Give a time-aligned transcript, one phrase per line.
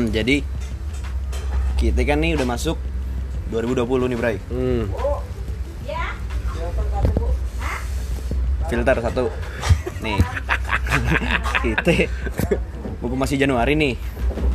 [0.00, 0.40] Hmm, jadi
[1.76, 2.80] kita kan nih udah masuk
[3.52, 4.36] 2020 nih, Bray.
[4.48, 4.88] Hmm.
[8.64, 9.28] Filter satu.
[10.00, 10.16] Nih.
[11.68, 12.08] kita
[13.04, 13.94] mumpung masih Januari nih.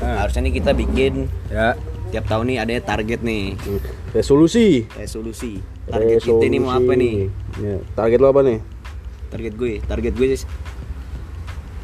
[0.01, 0.25] Ah.
[0.25, 1.77] Harusnya nih kita bikin Ya.
[2.09, 3.53] tiap tahun nih ada target nih,
[4.17, 4.89] Resolusi.
[4.97, 5.61] resolusi.
[5.85, 7.29] Target kita nih mau apa nih?
[7.61, 7.77] Ya.
[7.93, 8.65] Target lo apa nih?
[9.29, 10.49] Target gue, target gue sih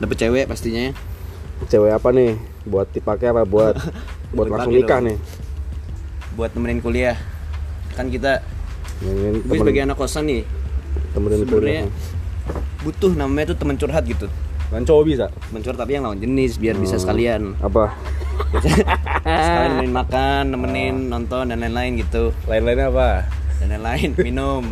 [0.01, 0.89] dapet cewek pastinya.
[1.69, 2.50] Cewek apa nih?
[2.63, 3.75] Buat dipakai apa buat
[4.35, 5.07] buat langsung nikah dong.
[5.09, 5.17] nih?
[6.33, 7.17] Buat nemenin kuliah.
[7.93, 8.39] Kan kita
[9.01, 10.41] Ingin gue sebagai anak kosan nih
[11.11, 11.85] temenin sebenarnya kuliah.
[12.81, 14.27] butuh namanya tuh teman curhat gitu.
[14.67, 15.25] Kan cowok bisa?
[15.51, 17.03] Curhat tapi yang lawan jenis biar bisa Hmm.
[17.03, 17.41] sekalian.
[17.59, 17.91] Apa?
[19.25, 22.31] sekalian nemenin makan, nemenin nonton dan lain-lain gitu.
[22.45, 23.09] Lain-lainnya apa?
[23.57, 24.63] Dan lain-lain minum.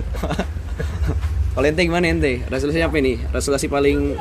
[1.52, 2.46] Kalau ente gimana ente?
[2.46, 3.20] Resolusi apa ini?
[3.28, 4.16] Resolusi paling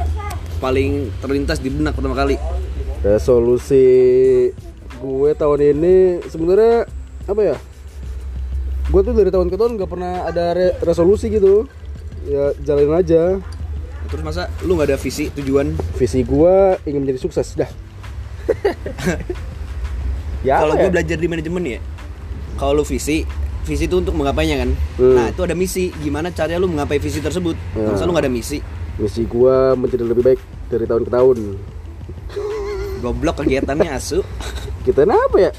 [0.59, 2.35] paling terlintas di benak pertama kali.
[2.99, 3.87] Resolusi
[4.99, 5.97] gue tahun ini
[6.27, 6.91] sebenarnya
[7.31, 7.57] apa ya?
[8.89, 11.71] Gue tuh dari tahun ke tahun nggak pernah ada re- resolusi gitu.
[12.27, 13.23] Ya jalanin aja.
[14.09, 15.77] Terus masa lu nggak ada visi tujuan?
[15.95, 16.55] Visi gue
[16.89, 17.71] ingin menjadi sukses dah.
[20.47, 20.95] ya Kalau apa gue ya?
[20.99, 21.81] belajar di manajemen ya,
[22.57, 23.29] kalau lu visi,
[23.69, 24.71] visi itu untuk menggapainya kan.
[24.97, 25.15] Hmm.
[25.15, 25.93] Nah itu ada misi.
[26.01, 27.55] Gimana caranya lu menggapai visi tersebut?
[27.77, 27.93] Ya.
[27.93, 28.59] Masa lu nggak ada misi?
[28.99, 31.39] Misi gue menjadi lebih baik dari tahun ke tahun.
[32.99, 34.21] Goblok kegiatannya asu.
[34.83, 35.51] Kita apa ya?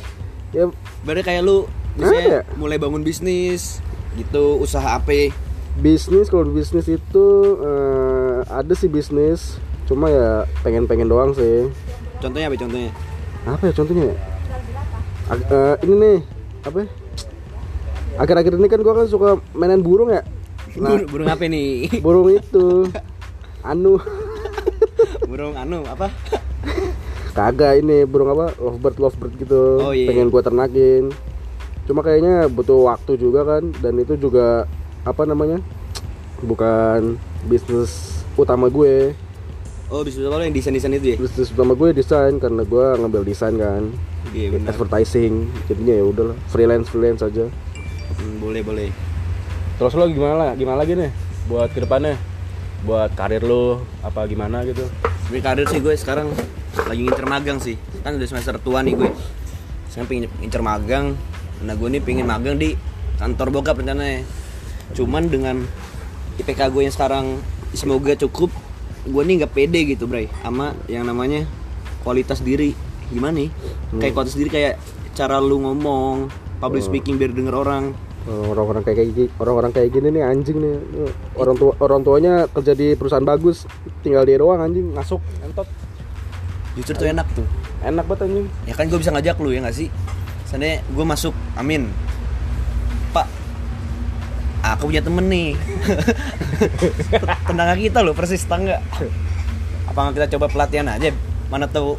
[0.51, 0.63] Ya
[1.01, 2.41] Berarti kayak lu misalnya ya?
[2.55, 3.79] mulai bangun bisnis
[4.17, 5.31] gitu, usaha apa?
[5.79, 7.25] bisnis kalau bisnis itu
[7.61, 9.55] eh, ada sih bisnis.
[9.85, 11.69] Cuma ya pengen-pengen doang sih.
[12.19, 12.91] Contohnya apa contohnya?
[13.47, 14.15] apa ya contohnya ya?
[15.29, 16.17] Ag- eh, ini nih
[16.61, 16.87] apa ya?
[18.19, 20.19] akhir-akhir ini kan gua kan suka mainan burung ya
[20.83, 21.87] nah Bur- burung apa nih?
[22.03, 22.91] burung itu
[23.71, 23.95] anu
[25.23, 26.11] burung anu apa?
[27.39, 30.05] kagak ini burung apa lovebird lovebird gitu Oh, iya.
[30.05, 31.07] pengen gua ternakin
[31.85, 34.67] cuma kayaknya butuh waktu juga kan dan itu juga
[35.01, 35.63] apa namanya
[36.39, 37.91] bukan bisnis
[38.35, 39.15] utama gue
[39.89, 41.17] Oh bisnis apa lu yang desain-desain itu ya?
[41.17, 43.89] bisnis utama gue desain karena gua ngambil desain kan
[44.29, 44.69] Iya benar.
[44.69, 47.47] advertising jadinya ya udahlah freelance freelance aja
[48.11, 48.89] Hmm, boleh boleh.
[49.75, 51.07] Terus lo gimana gimana lagi nih
[51.45, 52.19] buat ke depannya?
[52.83, 54.83] Buat karir lo apa gimana gitu?
[55.23, 56.27] Sebenernya karir sih gue sekarang
[56.87, 57.75] lagi ngincer magang sih.
[58.05, 59.09] Kan udah semester tua nih gue.
[59.91, 61.05] Sekarang pengen ngincer magang.
[61.65, 62.77] Nah gue nih pengen magang di
[63.19, 64.23] kantor bokap rencananya.
[64.95, 65.65] Cuman dengan
[66.39, 67.25] IPK gue yang sekarang
[67.75, 68.49] semoga cukup
[69.07, 71.47] Gue nih nggak pede gitu bray Sama yang namanya
[72.03, 72.75] kualitas diri.
[73.09, 73.49] Gimana nih?
[73.95, 74.75] Kayak kualitas diri kayak
[75.15, 76.29] cara lu ngomong
[76.59, 77.95] Public speaking biar denger orang.
[78.29, 80.75] Orang-orang kayak gini, orang-orang kayak gini nih anjing nih.
[81.39, 83.63] Orang tua orang tuanya kerja di perusahaan bagus,
[84.03, 85.65] tinggal dia doang anjing masuk entot.
[86.77, 87.47] Justru tuh enak tuh
[87.79, 88.47] Enak banget anjing.
[88.67, 89.87] Ya kan gue bisa ngajak lu ya gak sih?
[90.45, 91.89] Seandainya gue masuk, amin
[93.13, 93.27] Pak
[94.75, 95.53] Aku punya temen nih
[97.47, 98.81] Tetangga kita loh, persis tetangga
[99.85, 101.13] Apa nggak kita coba pelatihan aja
[101.53, 101.95] Mana tahu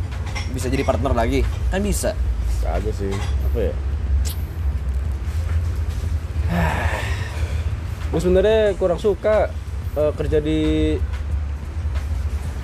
[0.50, 2.14] bisa jadi partner lagi Kan bisa
[2.60, 3.08] Kagak sih.
[3.48, 3.74] Apa ya?
[8.12, 9.48] Gue sebenarnya kurang suka
[9.96, 10.60] eh, kerja di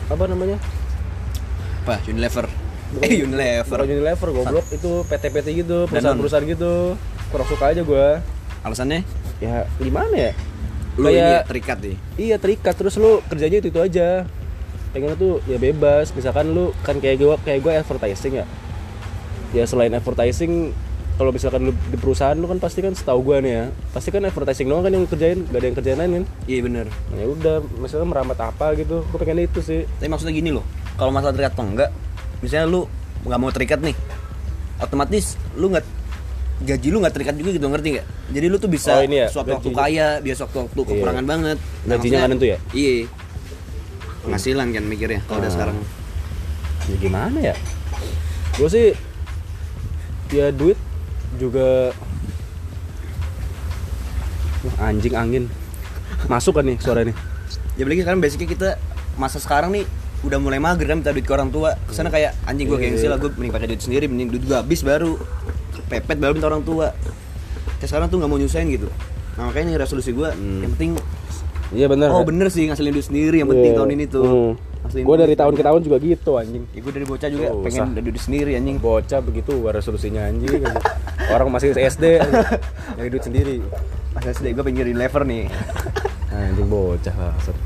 [0.06, 0.60] apa namanya?
[1.86, 2.02] Apa?
[2.10, 2.50] Unilever
[2.98, 6.98] Eh Unilever Bukan Unilever goblok itu PT-PT gitu, perusahaan-perusahaan gitu.
[7.30, 8.18] Kurang suka aja gua.
[8.66, 9.06] Alasannya?
[9.38, 10.32] Ya gimana ya?
[10.98, 14.26] Lu ini ya, Kayak terikat nih iya terikat terus lu kerjanya itu itu aja.
[14.90, 16.10] Pengen tuh ya bebas.
[16.10, 18.46] Misalkan lu kan kayak gua kayak gua advertising ya.
[19.54, 20.74] Ya selain advertising
[21.16, 24.20] kalau misalkan lu di perusahaan lu kan pasti kan setahu gua nih ya pasti kan
[24.20, 27.16] advertising doang kan yang lu kerjain gak ada yang kerjain lain kan Iya bener Nah,
[27.16, 31.08] ya udah misalnya merambat apa gitu gua pengen itu sih Tapi maksudnya gini loh Kalau
[31.08, 31.90] masalah terikat atau enggak
[32.38, 32.80] Misalnya lu
[33.24, 33.96] nggak mau terikat nih
[34.76, 35.84] Otomatis lu nggak
[36.56, 38.06] gaji lu nggak terikat juga gitu ngerti nggak?
[38.32, 41.60] Jadi lu tuh bisa Oh, ini ya, suatu waktu kaya, bisa suatu waktu kekurangan banget.
[41.60, 42.58] Gajinya maksudnya- nggak nentu ya?
[42.72, 42.94] Iya.
[44.24, 45.54] Penghasilan kan mikirnya kalau udah Ah.
[45.54, 45.76] sekarang.
[46.86, 47.54] ya gimana ya
[48.54, 48.86] gue sih
[50.30, 50.78] ya duit
[51.34, 51.90] juga
[54.62, 55.44] Wah, anjing angin
[56.26, 57.14] masuk kan nih suara ini
[57.76, 58.68] Ya apalagi sekarang basicnya kita
[59.14, 59.84] masa sekarang nih
[60.24, 61.76] udah mulai mager kan minta duit ke orang tua.
[61.76, 64.56] Ke sana kayak anjing gue gengsi lah gue mending pakai duit sendiri, mending duit gue
[64.56, 65.20] habis baru
[65.86, 66.96] pepet baru minta orang tua.
[67.76, 68.88] Kayak sekarang tuh nggak mau nyusahin gitu.
[69.36, 70.96] Nah, makanya nih resolusi gue yang penting
[71.68, 73.78] iya bener Oh bener sih ngasilin duit sendiri yang penting Iya.
[73.78, 74.24] tahun ini tuh.
[74.24, 74.52] Hmm.
[74.96, 77.92] Gue dari tahun ke tahun juga gitu anjing Ya gue dari bocah juga Oh, pengen
[77.92, 78.80] duit sendiri anjing.
[78.80, 80.64] bocah begitu resolusinya anjing.
[81.28, 82.04] Orang masih SD
[82.96, 83.56] nyari duit sendiri
[84.10, 85.44] Pas SD gue pengen jadi lever nih.
[86.32, 87.56] anjing bocah bangsat.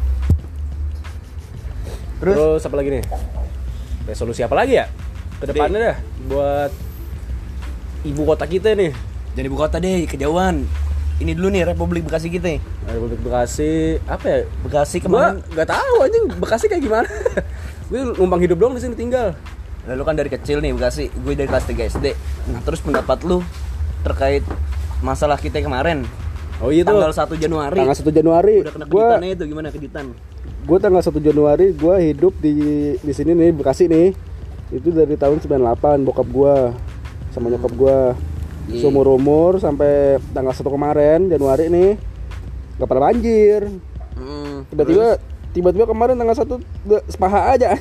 [2.18, 2.34] Terus?
[2.36, 3.04] terus apa lagi nih
[4.04, 4.86] resolusi apa lagi ya
[5.38, 5.96] ke depannya dah
[6.26, 6.70] buat
[8.02, 8.92] ibu kota kita nih
[9.30, 10.66] Jadi ibu kota deh, kejauhan.
[11.22, 12.50] Ini dulu nih Republik Bekasi kita.
[12.50, 12.58] nih.
[12.82, 15.38] Republik Bekasi apa ya Bekasi kemarin.
[15.46, 17.06] nggak tahu anjing Bekasi kayak gimana.
[17.94, 19.38] gue numpang hidup doang di sini tinggal.
[19.88, 22.06] Lalu kan dari kecil nih Bekasi, gue dari kelas 3 SD.
[22.52, 23.40] Nah, terus pendapat lu
[24.00, 24.44] terkait
[25.00, 26.04] masalah kita kemarin.
[26.60, 27.00] Oh iya tuh.
[27.00, 27.78] Tanggal 1 Januari.
[27.80, 28.54] Tanggal 1 Januari.
[28.60, 30.06] Udah kena Gua keditannya itu gimana keditan?
[30.60, 32.54] gue tanggal 1 Januari gue hidup di
[33.00, 34.12] di sini nih Bekasi nih.
[34.70, 36.76] Itu dari tahun 98 bokap gua
[37.32, 38.12] sama nyokap gua.
[38.68, 38.84] Iya.
[38.84, 41.90] Seumur umur sampai tanggal 1 kemarin Januari nih
[42.76, 43.60] nggak pernah banjir.
[44.14, 45.16] Hmm, Tiba-tiba
[45.50, 47.72] tiba-tiba kemarin tanggal 1 udah sepaha aja.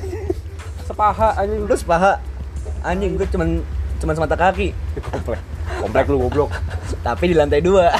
[0.90, 1.62] sepaha anjing.
[1.70, 2.18] terus paha
[2.82, 3.48] anjing gue cuman
[4.00, 4.74] cuman semata kaki
[5.06, 5.38] komplek.
[5.78, 6.50] Komplek lu goblok.
[7.00, 7.94] tapi di lantai dua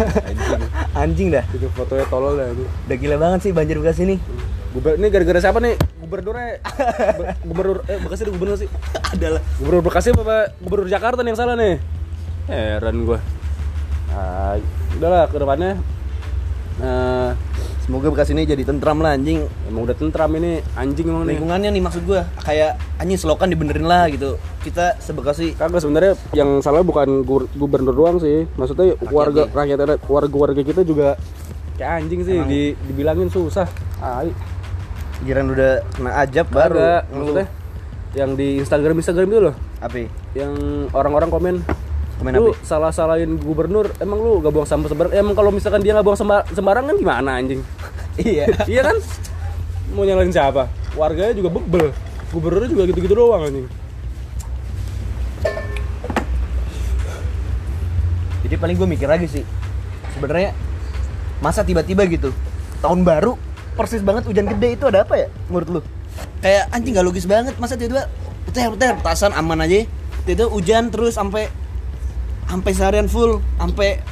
[0.00, 0.62] Anjing.
[0.94, 2.64] anjing dah Itu fotonya tolol dah itu.
[2.64, 4.18] udah gila banget sih banjir Bekasi nih
[4.70, 5.74] Guber ini gara-gara siapa nih?
[5.98, 6.62] Gubernurnya
[7.18, 8.70] Be- gubernur eh Bekasi ada gubernur sih.
[9.10, 11.82] adalah Gubernur Bekasi apa gubernur Jakarta nih yang salah nih?
[12.46, 13.18] Heran gua.
[14.10, 14.58] Ah,
[14.94, 15.78] udahlah ke depannya
[16.80, 17.30] eh
[17.80, 19.44] semoga Bekasi ini jadi tentram lah anjing.
[19.66, 21.36] Emang udah tentram ini anjing emang nih.
[21.36, 24.38] lingkungannya nih maksud gue kayak anjing selokan dibenerin lah gitu.
[24.62, 28.46] Kita sebekasi Kagak sebenarnya yang salah bukan gu- gubernur doang sih.
[28.54, 31.18] Maksudnya warga rakyat warga warga kita juga
[31.76, 32.48] kayak anjing sih Emang.
[32.48, 33.66] di, dibilangin susah.
[33.98, 34.24] Ah,
[35.20, 37.12] giran udah kena ajab baru baru.
[37.12, 37.46] maksudnya
[38.10, 39.54] yang di Instagram Instagram itu loh.
[39.80, 40.08] Apa?
[40.32, 40.52] Yang
[40.92, 41.54] orang-orang komen
[42.20, 45.80] komen lu apa salah salahin gubernur emang lu gak buang sampah sembarangan emang kalau misalkan
[45.80, 47.64] dia gak buang semba- sembarangan gimana anjing?
[48.20, 48.52] Iya.
[48.76, 48.96] Iya kan?
[49.96, 50.68] Mau nyalain siapa?
[50.92, 51.96] Warganya juga bebel
[52.30, 53.66] gubernurnya juga gitu-gitu doang anjing.
[58.44, 59.44] Jadi paling gue mikir lagi sih
[60.12, 60.52] sebenarnya
[61.40, 62.34] masa tiba-tiba gitu
[62.84, 63.38] tahun baru
[63.78, 65.80] persis banget hujan gede itu ada apa ya menurut lu?
[66.44, 68.04] Kayak anjing gak logis banget masa tiba-tiba
[68.44, 69.88] petir petir petasan aman aja.
[70.28, 71.48] Itu hujan terus sampai
[72.50, 74.02] sampai seharian full sampai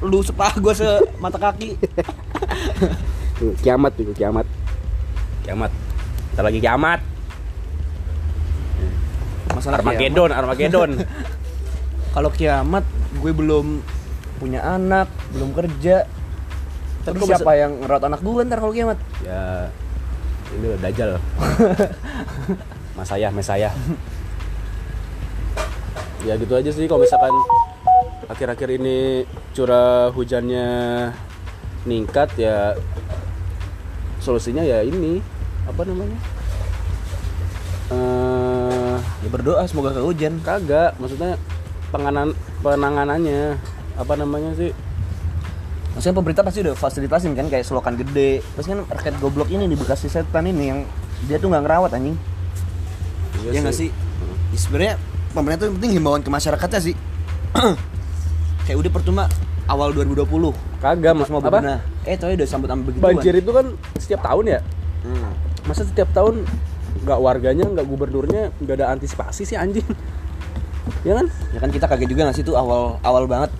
[0.00, 0.88] lu sepah gue se
[1.20, 1.76] mata kaki.
[3.38, 4.48] Tuh, kiamat itu kiamat.
[5.44, 5.68] Kiamat.
[6.32, 7.00] Ntar lagi kiamat.
[9.52, 10.90] Masalah Armageddon Armageddon.
[12.16, 12.88] Kalau kiamat
[13.20, 13.84] gue belum
[14.40, 16.08] punya anak belum kerja.
[17.04, 18.96] Terus siapa yang ngerawat anak gue ntar kalau kiamat?
[19.20, 19.68] Ya
[20.54, 21.10] ini udah dajal
[22.96, 23.70] mas saya mes saya
[26.24, 27.34] ya gitu aja sih kalau misalkan
[28.28, 30.68] akhir-akhir ini curah hujannya
[31.84, 32.72] ningkat ya
[34.20, 35.20] solusinya ya ini
[35.68, 36.18] apa namanya
[37.92, 41.36] eh ya berdoa semoga gak hujan kagak maksudnya
[41.92, 42.32] penganan
[42.64, 43.60] penanganannya
[44.00, 44.72] apa namanya sih
[45.94, 48.42] Maksudnya pemerintah pasti udah fasilitasin kan kayak selokan gede.
[48.42, 50.82] Terus kan rakyat goblok ini di Bekasi setan ini yang
[51.30, 52.18] dia tuh nggak ngerawat anjing.
[53.46, 53.94] Iya nggak sih?
[54.50, 54.94] Ya, sebenarnya
[55.30, 56.94] pemerintah tuh yang penting himbauan ke masyarakatnya sih.
[58.64, 59.24] kayak udah percuma
[59.68, 60.28] awal 2020
[60.80, 61.80] kagak mas mau apa.
[62.04, 63.00] Eh toh udah sambut sama begitu.
[63.00, 63.66] banjir itu kan
[63.96, 64.60] setiap tahun ya?
[65.04, 65.36] Hmm.
[65.68, 66.48] masa setiap tahun
[67.04, 69.84] nggak warganya nggak gubernurnya nggak ada antisipasi sih anjing?
[71.04, 71.28] Ya kan?
[71.52, 73.52] Ya kan kita kaget juga nggak sih tuh awal awal banget.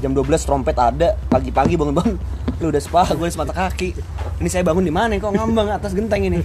[0.00, 2.16] Jam 12 trompet ada pagi-pagi bangun-bangun.
[2.60, 3.96] Lu udah spa gue semata kaki.
[4.40, 5.16] Ini saya bangun di mana?
[5.20, 6.40] Kok ngambang atas genteng ini?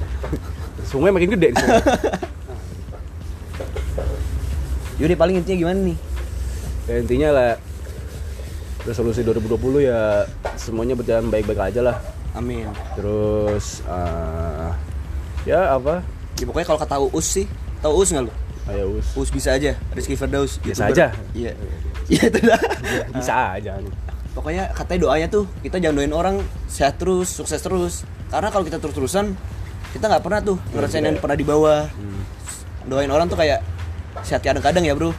[0.90, 1.62] Sungai makin gede di.
[5.02, 6.09] Yaudah paling intinya gimana nih
[6.90, 7.50] ya, intinya lah
[8.82, 10.26] resolusi 2020 ya
[10.58, 11.96] semuanya berjalan baik-baik aja lah.
[12.34, 12.66] Amin.
[12.98, 14.70] Terus eh,
[15.46, 16.02] ya apa?
[16.40, 17.46] Ya pokoknya kalau kata Uus sih
[17.78, 18.32] tahu Uus nggak lu?
[18.70, 19.28] Ayo us Uus.
[19.30, 20.94] Bisa aja Rizky Firdaus Biasa YouTuber.
[20.94, 21.06] aja.
[21.34, 21.52] iya.
[22.10, 22.58] Iya itu dah.
[23.22, 23.78] Bisa aja.
[23.78, 23.94] Nih
[24.30, 28.02] pokoknya katanya doanya tuh kita jangan doain orang sehat terus sukses terus.
[28.30, 29.34] Karena kalau kita terus-terusan
[29.90, 31.86] kita nggak pernah tuh ngerasain yang pernah di bawah.
[32.86, 33.62] Doain orang tuh kayak
[34.26, 35.14] sehat kadang-kadang ya bro.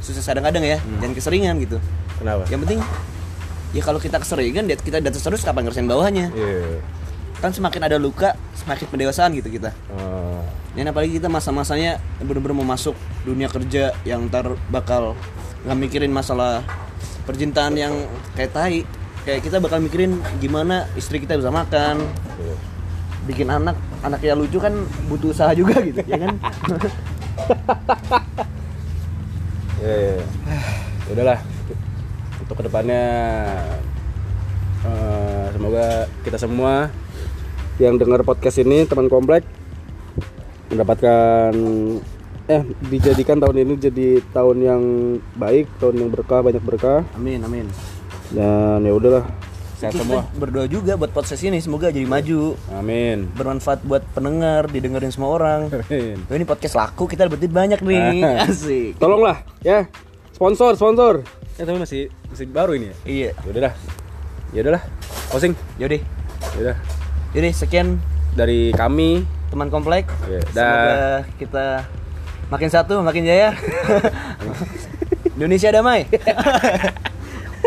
[0.00, 0.78] Sukses kadang-kadang ya.
[1.02, 1.78] Jangan keseringan gitu.
[2.18, 2.44] Kenapa?
[2.48, 2.80] Yang penting
[3.74, 6.32] ya kalau kita keseringan kita di atas terus kapan ngerasain bawahnya?
[6.32, 6.80] Iya.
[7.42, 9.70] Kan semakin ada luka semakin pendewasaan gitu kita.
[9.92, 10.40] Eh,
[10.76, 12.92] Dan apalagi kita masa-masanya bener-bener mau masuk
[13.24, 15.16] dunia kerja yang ntar bakal
[15.64, 16.60] nggak mikirin masalah
[17.24, 17.92] percintaan yang
[18.36, 18.80] kayak tai.
[19.26, 21.98] Kayak kita bakal mikirin gimana istri kita bisa makan,
[23.26, 23.74] bikin anak,
[24.06, 24.70] anak yang lucu kan
[25.10, 26.38] butuh usaha juga gitu, ya kan?
[29.76, 30.24] Ya, ya, ya.
[31.12, 31.38] Udahlah.
[32.42, 33.04] Untuk ke depannya
[34.82, 36.90] eh, semoga kita semua
[37.76, 39.44] yang dengar podcast ini teman komplek
[40.72, 41.52] mendapatkan
[42.46, 44.82] eh dijadikan tahun ini jadi tahun yang
[45.36, 47.66] baik, tahun yang berkah, banyak berkah Amin, amin.
[48.32, 49.26] dan ya udahlah
[49.76, 50.24] sehat Kita semua.
[50.32, 52.56] berdoa juga buat podcast ini semoga jadi maju.
[52.72, 53.28] Amin.
[53.32, 55.68] Bermanfaat buat pendengar didengerin semua orang.
[55.68, 56.16] Amin.
[56.26, 58.24] Oh, ini podcast laku kita duit banyak nih.
[58.48, 58.96] Asik.
[58.96, 59.84] Tolonglah ya.
[60.32, 61.20] Sponsor sponsor.
[61.56, 62.96] Ya tapi masih masih baru ini ya?
[63.04, 63.30] Iya.
[63.36, 63.74] Ya udahlah.
[64.52, 64.82] Ya udahlah.
[65.28, 65.52] Closing.
[65.76, 66.00] Yaudah.
[66.56, 66.76] Ya udah.
[67.36, 68.00] Yaudah sekian
[68.32, 69.24] dari kami.
[69.46, 70.08] Teman komplek.
[70.26, 71.20] Iya, semoga dah.
[71.38, 71.66] kita
[72.48, 73.54] makin satu makin jaya.
[75.36, 76.08] Indonesia damai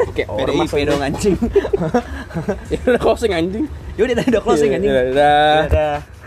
[0.07, 1.35] oke ormas PDIP dong anjing
[2.71, 3.65] ya udah closing anjing
[3.99, 5.59] yaudah udah closing Iya, anjing iya, dadah.
[5.67, 6.18] Dadah.